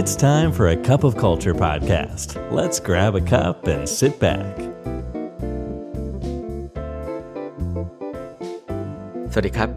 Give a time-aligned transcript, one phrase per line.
[0.00, 2.28] It's time for a cup of culture podcast.
[2.58, 4.52] Let's grab a cup and sit back.
[9.32, 9.70] สวัสดีครับ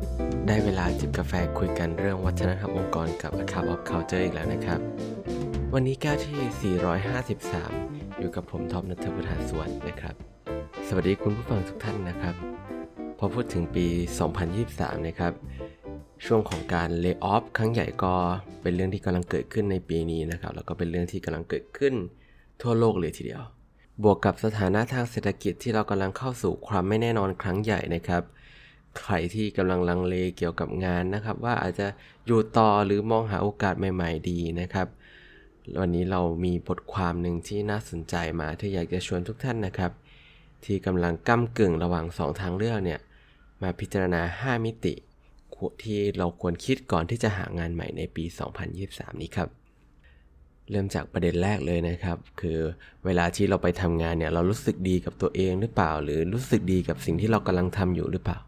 [0.48, 4.80] ได้เวลาจิบกาแฟคุยกันเรื่องวัฒนธรรมองค์กรกับ A Cup of Culture อีกแล้วนะครับ
[5.74, 6.78] วันนี้แก้วที่
[7.46, 10.16] 453 อยู่กับผมท็อปนัทพุทธาสวนนะครับ
[10.88, 12.36] สวัสดีคุณผู้ฟังทุกท่านนะครับ
[13.20, 13.86] พอพูดถึงปี
[14.48, 15.34] 2023 นะครับ
[16.26, 18.14] ช่วงของการเลิกออฟครั้งใหญ่ก็
[18.62, 21.94] เป็นเรื่องที่กำลังเกิดขึ้นในปีนี้นะครับ แล้วก็เป็นเรื่องที่กำลังเกิดขึ้น
[22.62, 23.44] ทั่วโลกเลยทีเดียว
[24.04, 28.24] บวกกับสถานะทางเศรษฐกิจที่เรากำลังเข้าสู่ความไม่แน่นอนครั้งใหญ่นะครับ
[29.00, 31.88] ใครที่กำลังลังเลเกี่ยวกับงานนะครับ ว่าอาจจะ
[32.26, 34.88] อยู่ต่อหรือมองหาโอกาสใหม่ ๆ ดีนะครับ
[35.80, 39.92] วันนี้เรามีบทความหนึ่งที่น่าสนใจมาที่อยากจะชวนทุกท่านนะครับ
[40.66, 43.00] ที่กำลังก้ากึ่งระหว่าง 2 ทางเลือกเนี่ย
[43.62, 44.94] มาพิจารณา 5 มิติ
[45.84, 48.24] ที่เราควรคิดก่อนที่จะหางานใหม่ในปี
[48.72, 49.50] 2023 นี้ครับ
[50.72, 52.60] เริ่มจากประเด็นแรกเลยนะครับ คือ
[53.06, 58.40] เวลาที่เราไปทำงานเนี่ยเรารู้สึกดีกับตัวเองหรือเปล่า หรือรู้สึกดีกับสิ่งที่เรากำลังทำอยู่หรือเปล่า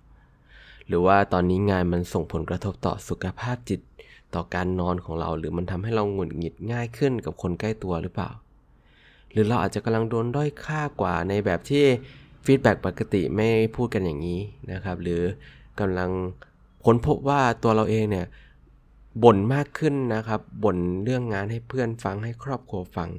[0.87, 3.81] หรือว่าตอนนี้งานมันส่งผลกระทบต่อสุขภาพจิต
[4.35, 8.29] ต่อการนอนของเรา หรือมันทำให้เราหงุดหงิดง่ายขึ้นกับคนใกล้ตัวหรือเปล่า
[9.31, 11.85] หรือเราอาจจะกำลังโดนด้อยค่ากว่าในแบบที่
[12.45, 14.39] feedback ปกติไม่พูดกันอย่างนี้
[14.71, 15.21] นะครับ หรือ
[15.79, 16.09] กำลัง
[16.85, 18.25] ค้นพบว่าตัวเราเองเนี่ย
[19.23, 23.09] บ่นมากขึ้นนะครับบ่นเรื่องงานให้เพื่อนฟังให้ครอบครัวฟัง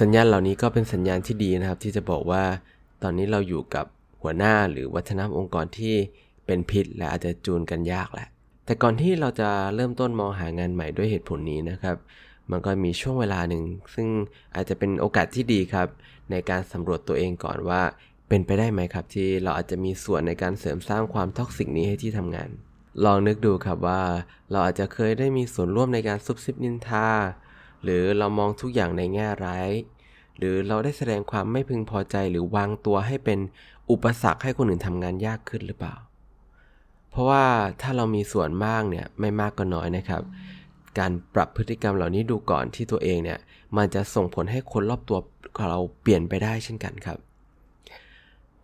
[0.00, 2.44] สัญญาณเหล่านี้ก็เป็นสัญญาณที่ดีนะครับ ที่จะบอกว่า
[3.02, 3.86] ตอนนี้เราอยู่กับ
[4.22, 5.94] หัวหน้าหรือวัฒนธรรมองค์กรที่
[6.46, 8.28] เป็นพิษ และอาจจะจูนกันยากแหละ
[8.64, 11.96] แต่ก่อนที่เราจะเริ่มต้นมองหางานใหม่ด้วยเหตุผลนี้นะครับ
[12.50, 13.62] มันก็มีช่วงเวลาหนึ่ง
[13.94, 14.08] ซึ่ง
[14.54, 15.88] อาจจะเป็นโอกาสที่ดีครับ
[16.30, 17.82] ในการสำรวจตัวเองก่อนว่า
[18.28, 22.50] เป็นไปได้ไหมครับที่เราอาจจะมีส่วนในการเสริมสร้างความท็อกซิกนี้ให้ที่ทำงาน
[23.04, 24.02] ลองนึกดูครับว่า
[24.50, 27.08] เราอาจจะเคยได้มีส่วนร่วมในการซุบซิบนินทา
[27.82, 29.70] หรือเรามองทุกอย่างในแง่ร้าย
[30.38, 33.38] หรือเราได้แสดงความไม่พึงพอใจหรือวางตัวให้เป็น
[33.90, 35.94] อุปสรรคให้คนอื่นทำงานยากขึ้นหรือเปล่า
[37.10, 37.44] เพราะว่า
[37.80, 40.22] ถ้าเรามีส่วนมากเนี่ยไม่มากก็น้อยนะครับ
[40.98, 43.38] การปรับพฤติกรรมเหล่านี้ดูก่อนที่ตัวเองเนี่ย
[43.76, 45.18] มันจะส่งผลให้คนรอบตัว
[45.70, 47.18] เราเปลี่ยนไปได้เช่นกันครับ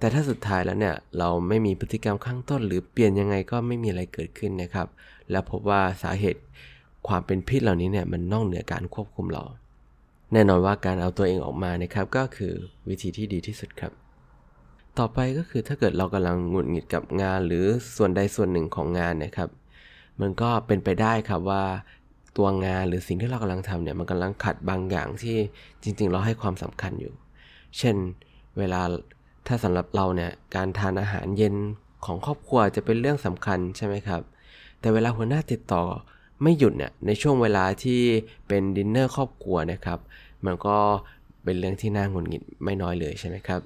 [0.02, 4.86] แต่ถ้าสุดท้ายแล้วเนี่ยเราไม่มีพฤติกรรมข้างต้น หรือเปลี่ยนยังไงก็ไม่มีอะไรเกิดขึ้นนะครับ
[5.30, 6.40] แล้วพบว่าสาเหตุ
[7.08, 9.42] ความเป็นพิษเหล่านี้เนี่ยมันนอกเหนือการควบคุมเรา
[10.32, 12.52] แน่นอนว่าการเอาตัวเองออกมานะครับก็คือ
[12.88, 13.92] วิธีที่ดีที่สุดครับ
[14.98, 17.64] ต่อไปก็คือถ้าเกิดเรากำลังหงุดหงิดกับงาน หรือ
[17.96, 19.48] ส่วนใดส่วนหนึ่งของงานนะครับ
[20.20, 21.64] มันก็เป็นไปได้ครับว่า
[22.36, 25.36] ตัวงานหรือสิ่งที่เรากำลังทำเนี่ยมันกำลังขัดบางอย่างที่
[25.82, 27.14] จริง ๆ เราให้ความสำคัญอยู่
[27.78, 27.96] เช่น
[28.58, 28.80] เวลา
[29.46, 31.54] ถ้าสำหรับเราเนี่ยการทานอาหารเย็น
[32.04, 34.22] ของครอบครัวจะเป็นเรื่องสำคัญใช่ไหมครับ
[34.80, 35.84] แต่เวลาหัวหน้าติดต่อ
[36.42, 38.00] ไม่หยุดเนี่ยในช่วงเวลาที่
[38.48, 39.98] เป็นดินเนอร์ครอบครัวนะครับ
[40.46, 40.78] มันก็
[41.44, 43.60] เป็นเรื่องที่น่าหงุดหงิดไม่น้อยเลยใช่ไหมครับ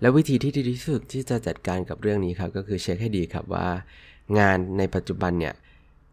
[0.00, 3.66] แล้ววิธีที่ดีที่สุดที่จะจัดการกับเรื่องนี้ครับก็คือเช็คให้ดีครับว่า
[4.38, 5.54] งานในปัจจุบันเนี่ย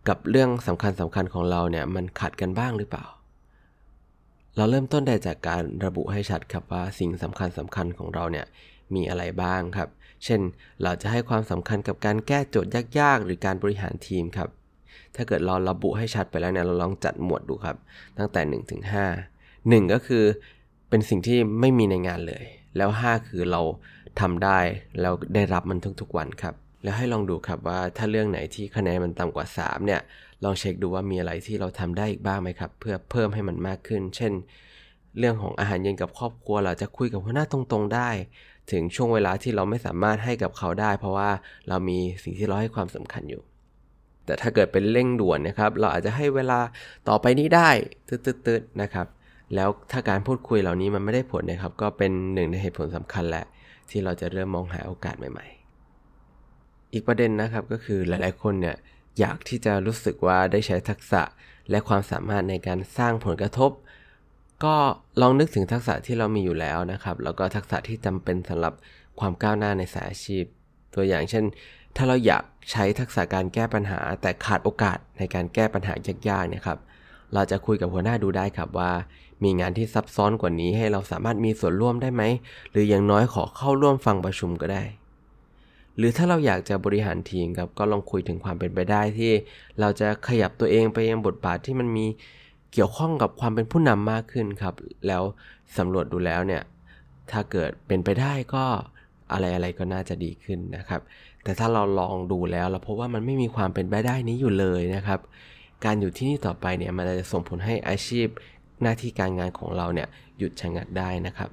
[0.08, 3.06] กับเรื่องสำคัญสำคัญของเราเนี่ยมันขัดกันบ้างหรือเปล่า
[4.58, 8.46] เราเริ่มต้นได้จากการระบุให้ชัดครับว่าสิ่งสำคัญสำคัญของเราเนี่ย
[8.96, 9.90] มีอะไรบ้างครับ
[10.24, 10.42] เช่น
[10.84, 14.50] เราจะให้ความสำคัญกับการแก้โจทย์ยากๆ หรือการบริหารทีมครับ
[15.16, 17.78] ถ้าเกิดเราระบุให้ชัดไปแล้วเนี่ยเราลองจัดหมวดดูครับ
[18.18, 18.82] ตั้งแต่1ถึง
[19.32, 20.24] 5 1 ก็คือ
[20.90, 22.44] เป็นสิ่งที่ไม่มีในงานเลย
[22.78, 23.62] แล้ว 5 คือเรา
[24.20, 24.60] ทำได้
[25.02, 30.02] แล้วได้รับมันทุกๆวันครับ แล้วให้ลองดูครับว่าถ้าเรื่องไหนที่คะแนนมันต่ำกว่า 3 เนี่ย
[30.44, 34.34] ลองเช็คดูว่ามีอะไรที่เราทำได้อีกบ้างไหมครับ เพื่อเพิ่มให้มันมากขึ้น เช่น
[35.20, 38.10] เรื่องของอาหารเย็นกับครอบครัวเราจะคุยกับหัวหน้าตรงๆได้
[38.72, 41.30] ถึงช่วงเวลาที่เราไม่สามารถให้กับเขาได้ เพราะว่า
[41.68, 43.42] เรามีสิ่งที่เราให้ความสำคัญอยู่
[44.26, 46.60] แต่ถ้าเกิดเป็นเร่งด่วนนะครับ เราอาจจะให้เวลา
[47.10, 47.70] ต่อไปนี้ได้
[48.10, 49.08] ตืดๆนะครับ
[49.56, 53.46] แล้วถ้าการพูดคุยเหล่านี้มันไม่ได้ผลนะครับ ก็เป็นหนึ่งในเหตุผลสำคัญแหละ
[53.90, 55.46] ที่เราจะเริ่มมองหาโอกาสใหม่
[56.20, 58.76] ๆ อีกประเด็นนะครับก็คือหลายๆคนเนี่ย
[59.20, 61.22] อยากที่จะรู้สึกว่าได้ใช้ทักษะ
[61.70, 63.72] และความสามารถในการสร้างผลกระทบ
[64.64, 64.76] ก็
[65.22, 68.74] ลองนึกถึงทักษะที่เรามีอยู่แล้วนะครับ แล้วก็ทักษะที่จำเป็นสำหรับ
[69.20, 70.44] ความก้าวหน้าในสายอาชีพ
[70.96, 71.46] ตัวอย่างเช่น
[71.96, 75.94] ถ้าเราอยากใช้ทักษะการแก้ปัญหา แต่ขาดโอกาสในการแก้ปัญหา
[76.30, 76.80] ยากๆเนี่ยครับ
[77.34, 78.92] เราจะคุยกับหัวหน้าดูได้ครับว่า
[79.44, 82.24] มีงานที่ซับซ้อนกว่านี้ให้เราสามารถมีส่วนร่วมได้ไหม
[82.72, 84.84] หรืออย่างน้อยขอเข้าร่วมฟังประชุมก็ได้
[85.98, 89.32] หรือถ้าเราอยากจะบริหารทีมครับก็ลองคุยถึงความเป็นไปได้ที่
[89.80, 92.06] เราจะขยับตัวเองไปยังบทบาทที่มันมี
[92.74, 94.76] เกี่ยวข้องกับความเป็นผู้นำมากขึ้นครับ
[95.08, 95.24] แล้ว
[95.78, 96.62] สำรวจดูแล้วเนี่ย
[97.32, 98.64] ถ้าเกิดเป็นไปได้ก็
[99.32, 101.02] อะไรอะไรก็น่าจะดีขึ้นนะครับ
[101.44, 105.20] แต่ถ้าเราลองดูแล้วเราพบว่ามันไม่มีความเป็นไปได้นี้อยู่เลยนะครับ
[105.86, 108.28] การอยู่ที่นี่ต่อไปเนี่ยมันจะส่งผลให้อาชีพ
[108.82, 110.08] หน้าที่การงานของเราเนี่ย
[110.38, 111.50] หยุดชะงักได้นะครับ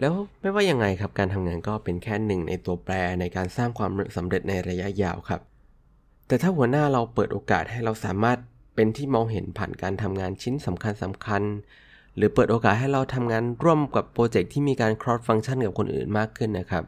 [0.00, 5.40] แล้วไม่ว่ายังไงครับการทำงานก็เป็นแค่หนึ่งในตัวแปรในการสร้างความสำเร็จในระยะยาวครับ
[6.26, 8.38] แต่ถ้าหัวหน้าเราเปิดโอกาสให้เราสามารถ
[8.74, 11.42] เป็นที่มองเห็นผ่านการทำงานชิ้นสำคัญสำคัญ
[12.16, 16.84] หรือเปิดโอกาสให้เราทำงานร่วมกับโปรเจกต์ที่มีการ cross function กับคนอื่นมากขึ้นนะครับ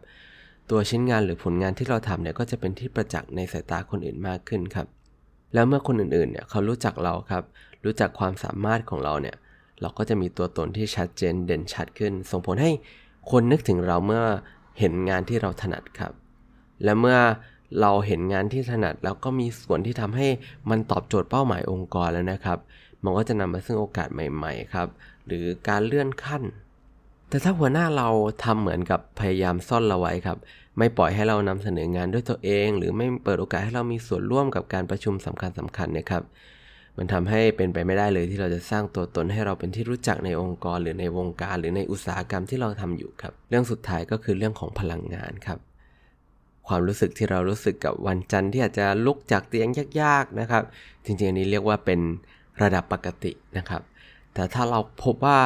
[0.70, 4.86] ตัวชิ้นงานหรือผลงานที่เราทำเนี่ยก็จะเป็นที่ประจักษ์ในสายตาคนอื่นมากขึ้นครับ
[5.54, 7.44] แล้วเมื่อคนอื่นๆเนี่ยเขารู้จักเราครับ
[7.84, 12.72] รู้จักความสามารถของเราเนี่ยเเราก็จะมีตัวตนที่ชัดเจนเด่นชัดขึ้น ส่งผลให้
[13.30, 14.24] คนนึกถึงเราเมื่อ
[14.78, 16.12] เห็นงานที่เราถนัดครับ
[16.84, 17.18] และเมื่อ
[17.80, 20.28] เราเห็นงานที่ถนัดแล้วก็มีส่วนที่ทำให้
[20.70, 22.58] มันตอบโจทย์เป้าหมายองค์กรแล้วนะครับ
[23.04, 24.88] มันก็จะนำมาซึ่งโอกาสใหม่ๆครับ
[25.26, 26.42] หรือการเลื่อนขั้น
[27.28, 28.08] แต่ถ้าหัวหน้าเรา
[28.44, 30.38] ทำเหมือนกับพยายามซ่อนเราไว้ครับ
[30.78, 36.22] ไม่ปล่อยให้เรานำเสนองานด้วยตัวเอง หรือไม่เปิดโอกาสให้เรามีส่วนร่วมกับการประชุมสำคัญสำคัญนะครับ
[37.02, 45.58] มันทำให้เป็นไปไม่ได้เลยที่เราจะสร้างตัวตนให้เราเป็นที่รู้จักในองค์กรหรือในวงการ หรือในอุตสาหกรรมที่เราทำอยู่ครับ เรื่องสุดท้ายก็คือเรื่องของพลังงานครับ
[46.68, 49.68] ความรู้สึกที่เรารู้สึกกับวันจันทร์ที่อาจจะลุกจากเตียง
[50.00, 50.62] ยากๆนะครับ
[51.04, 52.00] จริงๆอันนี้เรียกว่าเป็น
[52.62, 53.82] ระดับปกตินะครับ
[54.34, 55.38] แต่ถ้าเราพบว่า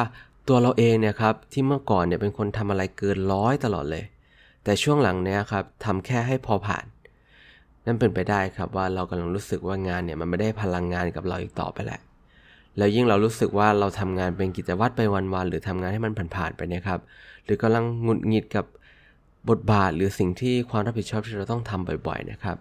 [0.47, 4.05] ตัวเราเองเนี่ยครับที่เมื่อก่อนเนี่ยเป็นคนทำอะไรเกินร้อยตลอดเลย
[4.63, 6.85] แต่ช่วงหลังเนี่ยครับทำแค่ให้พอผ่าน
[7.85, 12.01] นั่นเป็นไปได้ครับว่าเรากำลังรู้สึกว่างานเนี่ยมันไม่ได้พลังงานกับเราอีกต่อไปแล้ว
[12.77, 16.99] แล้วยิ่งเรารู้สึกว่าเราทำงานเป็นกิจวัตรไปวันๆหรือทำงานให้มันผ่านๆไปเนี่ยครับ
[17.45, 18.65] หรือกำลังหงุดหงิดกับ
[19.49, 22.57] บทบาทหรือสิ่งที่ความรับผิดชอบที่เราต้องทำบ่อยๆนะครับ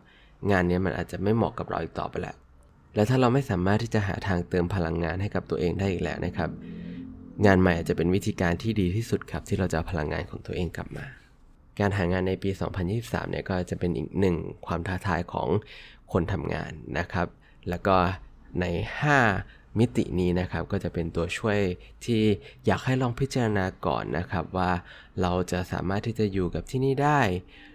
[0.50, 2.36] งานนี้มันอาจจะไม่เหมาะกับเราอีกต่อไปแล้ว
[2.94, 6.50] และถ้าเราไม่สามารถที่จะหาทางเติมพลังงานให้กับตัวเองได้อีกแล้วนะครับ
[7.46, 11.06] งานใหม่อาจจะเป็นวิธีการที่ดีที่สุดครับ ที่เราจะพลังงานของตัวเองกลับมา
[11.80, 12.50] การหางานในปี
[12.90, 14.36] 2023 เนี่ยก็จะเป็นอีกหนึ่ง
[14.66, 15.48] ความท้าทายของ
[16.12, 17.28] คนทำงานนะครับ
[17.68, 17.96] แล้วก็
[18.60, 18.66] ใน
[19.22, 21.60] 5 มิตินี้นะครับก็จะเป็นตัวช่วย
[22.04, 22.22] ที่
[22.66, 24.70] อยากให้ลองพิจารณาก่อนนะครับว่า
[25.22, 27.20] เราจะสามารถที่จะอยู่กับที่นี่ได้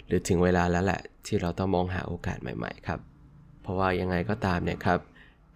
[0.07, 2.99] หรือถึงเวลาแล้วแหละที่เราต้องมองหาโอกาสใหม่ ๆ ครับ
[3.61, 4.99] เพราะว่ายังไงก็ตามเนี่ยครับ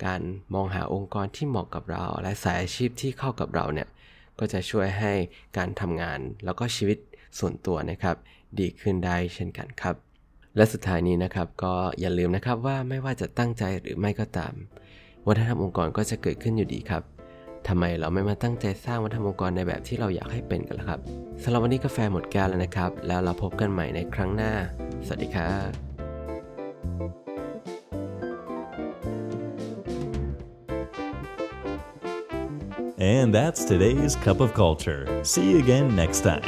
[0.05, 0.21] การ
[0.53, 3.87] มองหาองค์กรที่เหมาะกับเรา และสายอาชีพที่เข้ากับเราเนี่ย
[4.39, 5.13] ก็จะช่วยให้
[5.57, 6.97] การทำงานแล้วก็ชีวิต
[7.39, 8.15] ส่วนตัวนะครับ
[8.59, 9.95] ดีขึ้นได้เช่นกันครับ
[10.55, 14.53] และสุดท้ายนี้นะครับก็อย่าลืมนะครับว่าไม่ว่าจะตั้งใจหรือไม่ก็ตาม
[15.27, 17.03] วัฒนธรรมองค์กรก็จะเกิดขึ้นอยู่ดีครับ
[17.67, 20.99] ทำไมเราไม่มาตั้งใจสร้างวัฒนธรรมองค์กรในแบบที่เราอยากให้เป็นกันล่ะครับ
[21.43, 24.53] สำหรับวันนี้กาแฟหมดแก้วแล้วนะครับ แล้วเราพบกันใหม่ในครั้งหน้า
[25.05, 25.71] สวัสดีครับ
[33.03, 35.01] And that's today's Cup of Culture.
[35.23, 36.47] See you again next time.